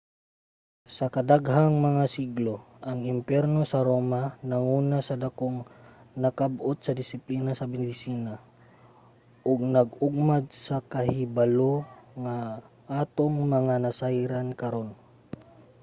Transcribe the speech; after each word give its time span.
sa 0.95 1.05
kadaghang 1.15 1.75
mga 1.89 2.03
siglo 2.15 2.55
ang 2.89 2.99
imperyo 3.15 3.61
sa 3.71 3.79
roma 3.89 4.23
nanguna 4.49 4.97
sa 5.07 5.15
dakong 5.23 5.59
nakab-ot 6.23 6.77
sa 6.83 6.97
disiplina 7.01 7.51
sa 7.55 7.65
medisina 7.73 8.33
ug 9.49 9.59
nag-ugmad 9.75 10.45
sa 10.65 10.77
kahibalo 10.93 11.73
nga 12.23 12.37
atong 13.03 13.37
mga 13.55 13.75
nasayran 13.85 14.49
karon 14.61 14.89